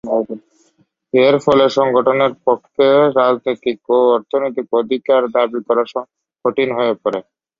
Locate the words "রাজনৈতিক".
3.19-3.79